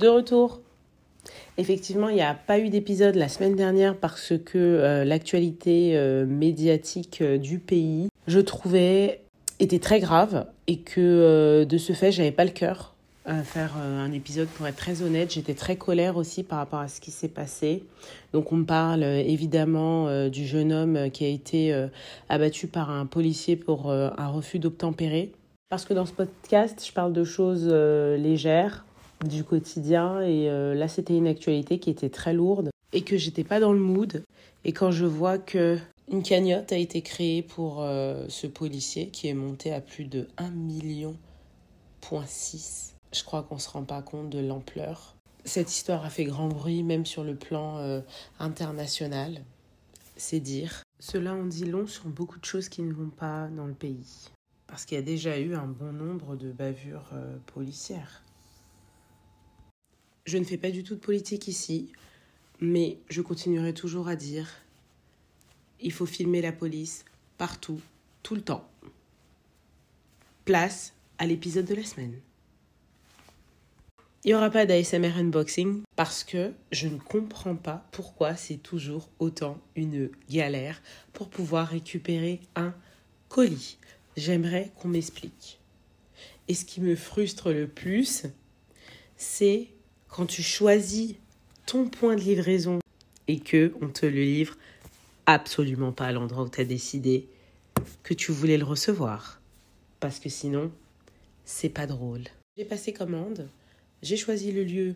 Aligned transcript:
De 0.00 0.08
retour. 0.08 0.60
Effectivement, 1.58 2.08
il 2.08 2.14
n'y 2.14 2.22
a 2.22 2.32
pas 2.32 2.58
eu 2.58 2.70
d'épisode 2.70 3.16
la 3.16 3.28
semaine 3.28 3.54
dernière 3.54 3.98
parce 3.98 4.32
que 4.46 4.56
euh, 4.56 5.04
l'actualité 5.04 5.92
euh, 5.94 6.24
médiatique 6.24 7.18
euh, 7.20 7.36
du 7.36 7.58
pays, 7.58 8.08
je 8.26 8.40
trouvais, 8.40 9.20
était 9.58 9.78
très 9.78 10.00
grave 10.00 10.46
et 10.68 10.78
que 10.78 11.64
de 11.64 11.76
ce 11.76 11.92
fait, 11.92 12.12
j'avais 12.12 12.32
pas 12.32 12.46
le 12.46 12.50
cœur 12.50 12.94
à 13.26 13.42
faire 13.42 13.76
un 13.76 14.10
épisode 14.12 14.48
pour 14.48 14.66
être 14.66 14.76
très 14.76 15.02
honnête. 15.02 15.34
J'étais 15.34 15.52
très 15.52 15.76
colère 15.76 16.16
aussi 16.16 16.44
par 16.44 16.58
rapport 16.60 16.80
à 16.80 16.88
ce 16.88 17.02
qui 17.02 17.10
s'est 17.10 17.28
passé. 17.28 17.84
Donc 18.32 18.52
on 18.52 18.64
parle 18.64 19.04
évidemment 19.04 20.28
du 20.30 20.46
jeune 20.46 20.72
homme 20.72 21.10
qui 21.10 21.26
a 21.26 21.28
été 21.28 21.88
abattu 22.30 22.66
par 22.66 22.90
un 22.90 23.04
policier 23.04 23.56
pour 23.56 23.92
un 23.92 24.28
refus 24.28 24.58
d'obtempérer. 24.58 25.30
Parce 25.68 25.84
que 25.84 25.92
dans 25.92 26.06
ce 26.06 26.12
podcast, 26.12 26.82
je 26.84 26.92
parle 26.92 27.12
de 27.12 27.22
choses 27.22 27.68
légères, 27.68 28.86
du 29.24 29.44
quotidien 29.44 30.20
et 30.22 30.48
euh, 30.48 30.74
là 30.74 30.88
c'était 30.88 31.16
une 31.16 31.26
actualité 31.26 31.78
qui 31.78 31.90
était 31.90 32.08
très 32.08 32.32
lourde 32.32 32.70
et 32.92 33.02
que 33.02 33.16
j'étais 33.16 33.44
pas 33.44 33.60
dans 33.60 33.72
le 33.72 33.78
mood 33.78 34.24
et 34.64 34.72
quand 34.72 34.90
je 34.90 35.06
vois 35.06 35.38
que 35.38 35.78
une 36.10 36.22
cagnotte 36.22 36.72
a 36.72 36.76
été 36.76 37.02
créée 37.02 37.42
pour 37.42 37.82
euh, 37.82 38.24
ce 38.28 38.46
policier 38.46 39.08
qui 39.08 39.28
est 39.28 39.34
monté 39.34 39.72
à 39.72 39.80
plus 39.80 40.04
de 40.04 40.26
1 40.38 40.50
million 40.50 41.16
je 43.12 43.24
crois 43.24 43.42
qu'on 43.42 43.58
se 43.58 43.68
rend 43.68 43.84
pas 43.84 44.02
compte 44.02 44.30
de 44.30 44.38
l'ampleur. 44.38 45.14
Cette 45.44 45.70
histoire 45.70 46.04
a 46.04 46.10
fait 46.10 46.24
grand 46.24 46.48
bruit 46.48 46.82
même 46.82 47.06
sur 47.06 47.24
le 47.24 47.36
plan 47.36 47.78
euh, 47.78 48.00
international. 48.38 49.42
C'est 50.16 50.40
dire. 50.40 50.82
Cela 50.98 51.34
en 51.34 51.44
dit 51.44 51.66
long 51.66 51.86
sur 51.86 52.06
beaucoup 52.06 52.38
de 52.38 52.44
choses 52.44 52.68
qui 52.68 52.82
ne 52.82 52.92
vont 52.92 53.10
pas 53.10 53.48
dans 53.48 53.66
le 53.66 53.74
pays. 53.74 54.30
Parce 54.66 54.84
qu'il 54.84 54.96
y 54.96 55.00
a 55.00 55.04
déjà 55.04 55.38
eu 55.38 55.54
un 55.54 55.66
bon 55.66 55.92
nombre 55.92 56.36
de 56.36 56.50
bavures 56.50 57.10
policières. 57.46 58.22
Je 60.24 60.38
ne 60.38 60.44
fais 60.44 60.58
pas 60.58 60.70
du 60.70 60.84
tout 60.84 60.94
de 60.94 61.00
politique 61.00 61.48
ici, 61.48 61.90
mais 62.60 62.98
je 63.08 63.22
continuerai 63.22 63.74
toujours 63.74 64.08
à 64.08 64.16
dire 64.16 64.48
il 65.80 65.92
faut 65.92 66.06
filmer 66.06 66.42
la 66.42 66.52
police 66.52 67.04
partout, 67.38 67.80
tout 68.22 68.34
le 68.34 68.42
temps. 68.42 68.68
Place 70.44 70.92
à 71.18 71.26
l'épisode 71.26 71.64
de 71.64 71.74
la 71.74 71.84
semaine. 71.84 72.18
Il 74.24 74.28
n'y 74.28 74.34
aura 74.34 74.50
pas 74.50 74.66
d'ASMR 74.66 75.16
unboxing 75.16 75.80
parce 75.96 76.24
que 76.24 76.52
je 76.72 76.88
ne 76.88 76.98
comprends 76.98 77.56
pas 77.56 77.86
pourquoi 77.90 78.36
c'est 78.36 78.58
toujours 78.58 79.08
autant 79.18 79.58
une 79.76 80.10
galère 80.28 80.82
pour 81.14 81.30
pouvoir 81.30 81.68
récupérer 81.68 82.40
un 82.54 82.74
colis. 83.30 83.78
J'aimerais 84.18 84.72
qu'on 84.76 84.88
m'explique. 84.88 85.58
Et 86.48 86.54
ce 86.54 86.66
qui 86.66 86.82
me 86.82 86.96
frustre 86.96 87.50
le 87.50 87.66
plus, 87.66 88.26
c'est 89.16 89.68
quand 90.20 90.26
tu 90.26 90.42
choisis 90.42 91.14
ton 91.64 91.88
point 91.88 92.14
de 92.14 92.20
livraison 92.20 92.78
et 93.26 93.40
que 93.40 93.72
on 93.80 93.88
te 93.88 94.04
le 94.04 94.22
livre 94.22 94.54
absolument 95.24 95.92
pas 95.92 96.08
à 96.08 96.12
l'endroit 96.12 96.42
où 96.42 96.50
tu 96.50 96.60
as 96.60 96.66
décidé 96.66 97.26
que 98.02 98.12
tu 98.12 98.30
voulais 98.30 98.58
le 98.58 98.66
recevoir. 98.66 99.40
Parce 99.98 100.20
que 100.20 100.28
sinon, 100.28 100.72
c'est 101.46 101.70
pas 101.70 101.86
drôle. 101.86 102.24
J'ai 102.58 102.66
passé 102.66 102.92
commande, 102.92 103.48
j'ai 104.02 104.18
choisi 104.18 104.52
le 104.52 104.62
lieu 104.62 104.94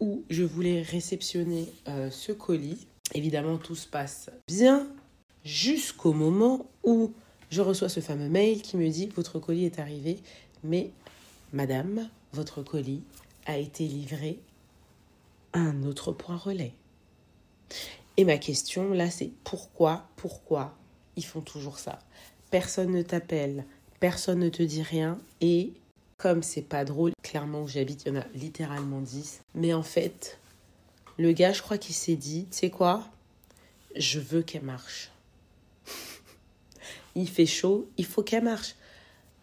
où 0.00 0.24
je 0.30 0.42
voulais 0.42 0.82
réceptionner 0.82 1.68
euh, 1.86 2.10
ce 2.10 2.32
colis. 2.32 2.88
Évidemment, 3.14 3.56
tout 3.56 3.76
se 3.76 3.86
passe 3.86 4.30
bien 4.48 4.88
jusqu'au 5.44 6.12
moment 6.12 6.68
où 6.82 7.12
je 7.52 7.60
reçois 7.60 7.88
ce 7.88 8.00
fameux 8.00 8.28
mail 8.28 8.62
qui 8.62 8.76
me 8.76 8.88
dit 8.88 9.10
votre 9.14 9.38
colis 9.38 9.66
est 9.66 9.78
arrivé, 9.78 10.18
mais 10.64 10.90
madame, 11.52 12.08
votre 12.32 12.64
colis 12.64 13.04
a 13.46 13.56
été 13.56 13.86
livré 13.86 14.38
à 15.52 15.58
un 15.58 15.82
autre 15.84 16.12
point 16.12 16.36
relais. 16.36 16.74
Et 18.16 18.24
ma 18.24 18.38
question 18.38 18.92
là, 18.92 19.10
c'est 19.10 19.30
pourquoi, 19.44 20.08
pourquoi 20.16 20.76
ils 21.16 21.24
font 21.24 21.40
toujours 21.40 21.78
ça? 21.78 21.98
Personne 22.50 22.92
ne 22.92 23.02
t'appelle, 23.02 23.64
personne 24.00 24.40
ne 24.40 24.48
te 24.48 24.62
dit 24.62 24.82
rien 24.82 25.18
et 25.40 25.72
comme 26.20 26.42
c'est 26.42 26.62
pas 26.62 26.84
drôle, 26.84 27.12
clairement 27.22 27.62
où 27.62 27.68
j'habite, 27.68 28.02
il 28.04 28.08
y 28.08 28.16
en 28.16 28.20
a 28.20 28.26
littéralement 28.34 29.00
10. 29.00 29.40
Mais 29.54 29.72
en 29.72 29.82
fait, 29.82 30.38
le 31.16 31.32
gars, 31.32 31.52
je 31.52 31.62
crois 31.62 31.78
qu'il 31.78 31.94
s'est 31.94 32.16
dit, 32.16 32.46
tu 32.50 32.58
sais 32.58 32.70
quoi? 32.70 33.08
Je 33.96 34.20
veux 34.20 34.42
qu'elle 34.42 34.64
marche. 34.64 35.12
il 37.14 37.28
fait 37.28 37.46
chaud, 37.46 37.88
il 37.96 38.04
faut 38.04 38.22
qu'elle 38.22 38.44
marche. 38.44 38.74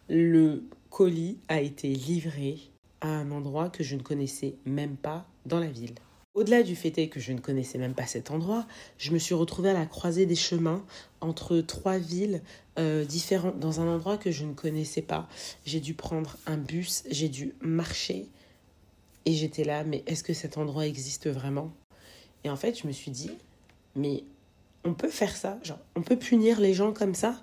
Le 0.08 0.62
colis 0.90 1.38
a 1.48 1.60
été 1.60 1.88
livré 1.88 2.58
à 3.00 3.08
un 3.08 3.30
endroit 3.30 3.70
que 3.70 3.82
je 3.82 3.96
ne 3.96 4.02
connaissais 4.02 4.54
même 4.64 4.96
pas 4.96 5.26
dans 5.46 5.60
la 5.60 5.68
ville. 5.68 5.94
Au-delà 6.34 6.62
du 6.62 6.76
fait 6.76 7.08
que 7.08 7.18
je 7.18 7.32
ne 7.32 7.40
connaissais 7.40 7.78
même 7.78 7.94
pas 7.94 8.06
cet 8.06 8.30
endroit, 8.30 8.66
je 8.96 9.10
me 9.10 9.18
suis 9.18 9.34
retrouvée 9.34 9.70
à 9.70 9.72
la 9.72 9.86
croisée 9.86 10.24
des 10.24 10.36
chemins 10.36 10.84
entre 11.20 11.58
trois 11.58 11.98
villes 11.98 12.42
euh, 12.78 13.04
différentes 13.04 13.58
dans 13.58 13.80
un 13.80 13.88
endroit 13.88 14.18
que 14.18 14.30
je 14.30 14.44
ne 14.44 14.52
connaissais 14.52 15.02
pas. 15.02 15.28
J'ai 15.66 15.80
dû 15.80 15.94
prendre 15.94 16.36
un 16.46 16.56
bus, 16.56 17.02
j'ai 17.10 17.28
dû 17.28 17.54
marcher 17.60 18.28
et 19.24 19.32
j'étais 19.32 19.64
là, 19.64 19.82
mais 19.82 20.04
est-ce 20.06 20.22
que 20.22 20.32
cet 20.32 20.58
endroit 20.58 20.86
existe 20.86 21.28
vraiment? 21.28 21.72
Et 22.44 22.50
en 22.50 22.56
fait, 22.56 22.80
je 22.80 22.86
me 22.86 22.92
suis 22.92 23.10
dit, 23.10 23.32
mais 23.96 24.22
on 24.84 24.94
peut 24.94 25.10
faire 25.10 25.36
ça, 25.36 25.58
genre 25.64 25.80
on 25.96 26.02
peut 26.02 26.16
punir 26.16 26.60
les 26.60 26.72
gens 26.72 26.92
comme 26.92 27.14
ça? 27.14 27.40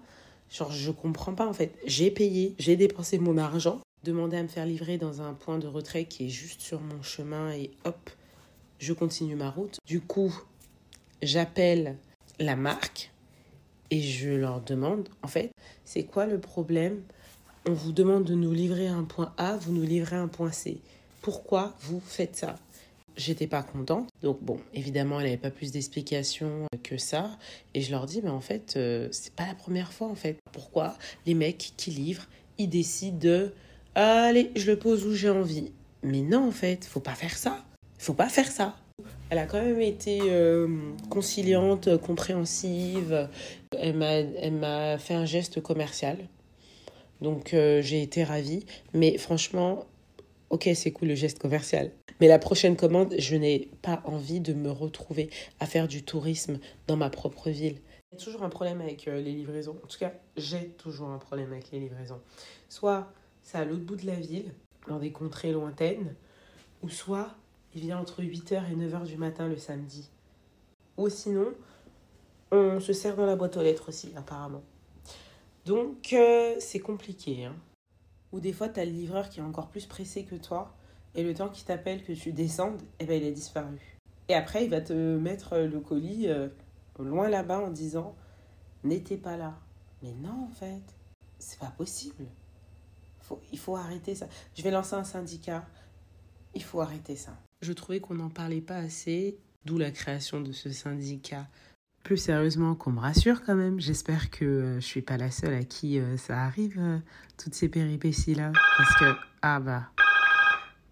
Genre 0.50 0.72
je 0.72 0.92
comprends 0.92 1.34
pas 1.34 1.48
en 1.48 1.54
fait. 1.54 1.78
J'ai 1.86 2.12
payé, 2.12 2.56
j'ai 2.60 2.78
dépensé 2.78 3.18
mon 3.18 3.38
argent 3.38 3.82
demander 4.06 4.38
à 4.38 4.44
me 4.44 4.48
faire 4.48 4.66
livrer 4.66 4.98
dans 4.98 5.22
un 5.22 5.34
point 5.34 5.58
de 5.58 5.68
retrait 5.68 6.06
qui 6.06 6.28
est 6.28 6.30
juste 6.30 6.62
sur 6.62 6.80
mon 6.80 7.02
chemin 7.02 7.52
et 7.52 7.72
hop, 7.84 8.10
je 8.80 8.94
continue 8.94 9.36
ma 9.36 9.50
route. 9.50 9.80
Du 9.86 10.00
coup, 10.00 10.34
j'appelle 11.22 11.98
la 12.40 12.56
marque 12.56 13.12
et 13.90 14.02
je 14.02 14.30
leur 14.30 14.62
demande, 14.62 15.10
en 15.24 15.28
fait, 15.28 15.52
c'est 15.84 16.04
quoi 16.04 16.28
le 16.28 16.40
problème? 16.40 17.02
On 17.68 17.74
vous 17.74 17.92
demande 17.92 18.26
de 18.26 18.36
nous 18.36 18.54
livrer 18.54 18.88
un 18.88 19.04
point 19.04 19.34
A, 19.38 19.58
vous 19.58 19.74
nous 19.74 19.84
livrez 19.84 20.18
un 20.18 20.28
point 20.28 20.52
C. 20.52 20.78
Pourquoi 21.22 21.76
vous 21.82 22.00
faites 22.00 22.36
ça? 22.36 22.58
J'étais 23.18 23.48
pas 23.48 23.64
contente. 23.64 24.10
Donc 24.22 24.44
bon, 24.44 24.60
évidemment, 24.74 25.20
elle 25.20 25.26
n'avait 25.26 25.38
pas 25.38 25.50
plus 25.50 25.72
d'explications 25.72 26.68
que 26.84 26.98
ça. 26.98 27.40
Et 27.74 27.82
je 27.82 27.90
leur 27.90 28.06
dis, 28.06 28.22
mais 28.22 28.30
en 28.30 28.42
fait, 28.42 28.76
euh, 28.76 29.08
c'est 29.12 29.34
pas 29.34 29.48
la 29.48 29.56
première 29.56 29.92
fois 29.94 30.10
en 30.10 30.16
fait. 30.16 30.38
Pourquoi 30.52 30.96
les 31.26 31.34
mecs 31.34 31.74
qui 31.78 31.90
livrent, 31.92 32.28
ils 32.58 32.70
décident 32.70 33.18
de 33.18 33.54
Allez, 33.96 34.52
je 34.56 34.70
le 34.70 34.78
pose 34.78 35.06
où 35.06 35.14
j'ai 35.14 35.30
envie. 35.30 35.72
Mais 36.04 36.20
non, 36.22 36.50
en 36.50 36.52
fait, 36.52 36.86
faut 36.86 37.00
pas 37.00 37.16
faire 37.16 37.38
ça. 37.38 37.64
Faut 37.98 38.14
pas 38.14 38.28
faire 38.28 38.52
ça. 38.52 38.76
Elle 39.30 39.38
a 39.38 39.46
quand 39.46 39.62
même 39.62 39.80
été 39.82 40.20
euh, 40.24 40.68
conciliante, 41.10 41.98
compréhensive. 41.98 43.30
Elle 43.72 43.96
m'a 43.96 44.98
fait 44.98 45.14
un 45.14 45.26
geste 45.26 45.62
commercial. 45.62 46.18
Donc 47.22 47.54
euh, 47.54 47.82
j'ai 47.82 48.02
été 48.02 48.24
ravie. 48.24 48.66
Mais 48.94 49.18
franchement, 49.18 49.86
ok, 50.50 50.70
c'est 50.76 50.92
cool 50.92 51.08
le 51.10 51.16
geste 51.16 51.40
commercial. 51.40 51.92
Mais 52.20 52.28
la 52.28 52.40
prochaine 52.40 52.76
commande, 52.76 53.16
je 53.18 53.36
n'ai 53.36 53.70
pas 53.82 54.02
envie 54.04 54.42
de 54.42 54.54
me 54.54 54.72
retrouver 54.72 55.30
à 55.60 55.66
faire 55.66 55.88
du 55.88 56.04
tourisme 56.04 56.60
dans 56.88 56.98
ma 56.98 57.10
propre 57.10 57.50
ville. 57.50 57.78
A 58.14 58.18
toujours 58.18 58.44
un 58.44 58.50
problème 58.50 58.82
avec 58.82 59.08
euh, 59.08 59.22
les 59.22 59.32
livraisons. 59.32 59.78
En 59.84 59.88
tout 59.88 59.98
cas, 59.98 60.12
j'ai 60.36 60.68
toujours 60.78 61.10
un 61.10 61.18
problème 61.18 61.52
avec 61.54 61.72
les 61.72 61.80
livraisons. 61.80 62.20
Soit 62.70 63.12
c'est 63.46 63.60
à 63.60 63.64
l'autre 63.64 63.86
bout 63.86 63.96
de 63.96 64.08
la 64.08 64.16
ville, 64.16 64.52
dans 64.88 64.98
des 64.98 65.12
contrées 65.12 65.54
lointaines, 65.54 66.16
ou 66.82 66.90
soit 66.90 67.36
il 67.76 67.82
vient 67.82 68.00
entre 68.00 68.24
8h 68.24 68.72
et 68.72 68.76
9h 68.76 69.06
du 69.06 69.18
matin 69.18 69.48
le 69.48 69.58
samedi. 69.58 70.10
Ou 70.98 71.10
sinon, 71.10 71.54
on 72.52 72.80
se 72.80 72.92
sert 72.92 73.16
dans 73.16 73.28
la 73.28 73.36
boîte 73.36 73.56
aux 73.56 73.62
lettres 73.62 73.90
aussi, 73.90 74.12
apparemment. 74.16 74.64
Donc, 75.66 76.12
euh, 76.14 76.56
c'est 76.60 76.80
compliqué. 76.80 77.46
Hein. 77.46 77.56
Ou 78.32 78.40
des 78.40 78.52
fois, 78.52 78.68
tu 78.68 78.80
as 78.80 78.86
le 78.86 78.92
livreur 78.92 79.30
qui 79.30 79.40
est 79.40 79.44
encore 79.44 79.70
plus 79.70 79.86
pressé 79.86 80.24
que 80.24 80.36
toi, 80.36 80.76
et 81.14 81.24
le 81.24 81.34
temps 81.36 81.50
qu'il 81.50 81.66
t'appelle 81.66 82.04
que 82.04 82.14
tu 82.14 82.32
descendes, 82.32 82.82
eh 83.00 83.06
ben, 83.06 83.22
il 83.22 83.28
a 83.28 83.32
disparu. 83.32 83.80
Et 84.28 84.34
après, 84.34 84.64
il 84.64 84.72
va 84.72 84.82
te 84.82 85.18
mettre 85.18 85.58
le 85.58 85.80
colis 85.80 86.30
euh, 86.30 86.50
loin 86.98 87.30
là-bas 87.30 87.60
en 87.60 87.70
disant 87.70 88.16
N'était 88.84 89.18
pas 89.18 89.38
là. 89.38 89.54
Mais 90.02 90.14
non, 90.14 90.46
en 90.46 90.50
fait, 90.50 90.84
c'est 91.38 91.60
pas 91.60 91.72
possible 91.78 92.26
il 93.52 93.60
faut 93.60 93.76
arrêter 93.76 94.16
ça. 94.16 94.28
Je 94.56 94.62
vais 94.62 94.72
lancer 94.72 94.96
un 94.96 95.04
syndicat. 95.04 95.66
Il 96.54 96.64
faut 96.64 96.82
arrêter 96.82 97.16
ça. 97.16 97.38
Je 97.62 97.74
trouvais 97.74 98.00
qu'on 98.00 98.16
n'en 98.16 98.30
parlait 98.30 98.62
pas 98.62 98.78
assez, 98.78 99.38
d'où 99.66 99.78
la 99.78 99.92
création 99.92 100.42
de 100.42 100.52
ce 100.52 100.70
syndicat. 100.70 101.48
Plus 102.04 102.18
sérieusement, 102.18 102.76
qu'on 102.76 102.92
me 102.92 103.00
rassure 103.00 103.44
quand 103.44 103.56
même. 103.56 103.80
J'espère 103.80 104.30
que 104.30 104.46
euh, 104.46 104.76
je 104.80 104.86
suis 104.86 105.02
pas 105.02 105.18
la 105.18 105.32
seule 105.32 105.56
à 105.56 105.64
qui 105.64 105.98
euh, 106.00 106.18
ça 106.18 106.44
arrive, 106.44 106.78
euh, 106.78 107.00
toutes 107.38 107.56
ces 107.56 107.68
péripéties-là. 107.68 108.52
Parce 108.78 108.96
que, 109.00 109.20
ah 109.42 109.60
bah, 109.60 109.90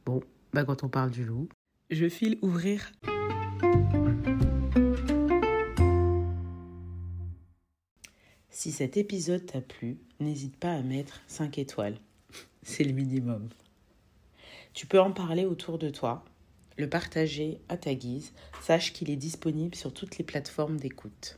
bon, 0.06 0.24
bah 0.54 0.64
quand 0.66 0.84
on 0.84 0.90
parle 0.90 1.12
du 1.12 1.24
loup, 1.24 1.50
je 1.92 2.10
file 2.10 2.40
ouvrir. 2.42 2.92
Si 8.50 8.72
cet 8.72 8.98
épisode 8.98 9.46
t'a 9.46 9.62
plu, 9.62 10.00
n'hésite 10.20 10.58
pas 10.58 10.72
à 10.74 10.82
mettre 10.82 11.22
5 11.28 11.60
étoiles 11.60 12.00
c'est 12.64 12.84
le 12.84 12.94
minimum. 12.94 13.50
Tu 14.74 14.88
peux 14.88 15.00
en 15.00 15.12
parler 15.12 15.46
autour 15.46 15.78
de 15.78 15.90
toi. 15.90 16.26
le 16.76 16.90
partager 16.90 17.60
à 17.70 17.78
ta 17.78 17.94
guise. 17.94 18.34
Sache 18.62 18.94
qu'il 18.94 19.12
est 19.12 19.16
disponible 19.16 19.76
sur 19.76 19.94
toutes 19.94 20.18
les 20.18 20.24
plateformes 20.24 20.78
d'écoute. 20.78 21.38